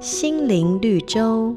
[0.00, 1.52] 心灵绿洲。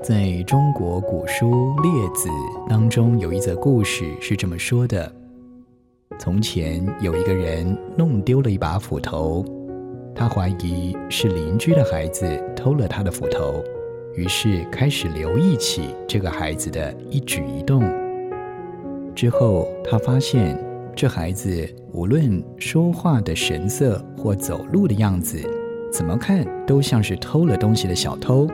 [0.00, 1.50] 在中国古书
[1.82, 2.28] 《列子》
[2.68, 5.12] 当中，有一则故事是这么说的：
[6.20, 9.44] 从前有一个人弄丢了一把斧头，
[10.14, 13.60] 他怀疑是邻居的孩子偷了他的斧头，
[14.14, 17.82] 于是开始留意起这个孩子的一举一动。
[19.12, 20.67] 之后，他发现。
[20.98, 25.38] 这孩子无论说话的神色或走路的样子，
[25.92, 28.48] 怎么看都像是偷了东西的小偷。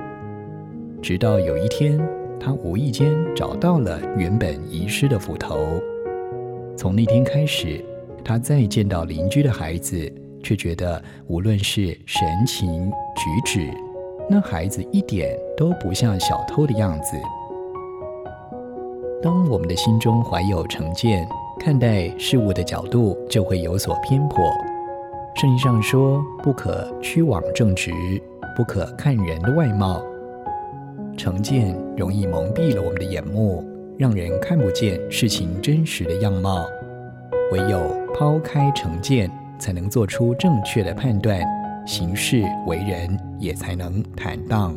[1.01, 1.99] 直到有一天，
[2.39, 5.81] 他无意间找到了原本遗失的斧头。
[6.77, 7.83] 从那天开始，
[8.23, 9.97] 他再见到邻居的孩子，
[10.43, 13.71] 却觉得无论是神情举止，
[14.29, 17.17] 那孩子一点都不像小偷的样子。
[19.23, 21.27] 当我们的心中怀有成见，
[21.65, 24.53] 看待事物的角度就会有所偏颇。
[25.35, 27.91] 圣经上说：“不可屈枉正直，
[28.55, 30.03] 不可看人的外貌。”
[31.17, 33.65] 成见容易蒙蔽了我们的眼目，
[33.97, 36.67] 让人看不见事情真实的样貌。
[37.51, 41.41] 唯有抛开成见，才能做出正确的判断，
[41.87, 44.77] 行事为人也才能坦荡。